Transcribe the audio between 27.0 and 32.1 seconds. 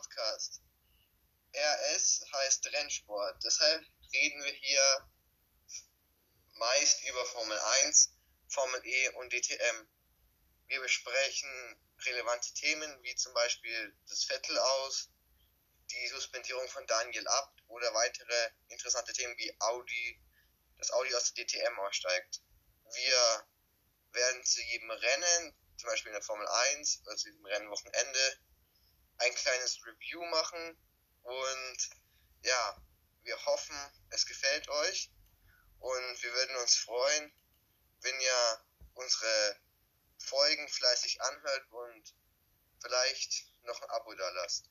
oder zu diesem Rennwochenende, ein kleines Review machen und